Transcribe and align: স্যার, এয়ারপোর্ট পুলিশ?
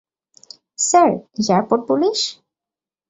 স্যার, 0.79 1.09
এয়ারপোর্ট 1.41 1.81
পুলিশ? 1.89 2.19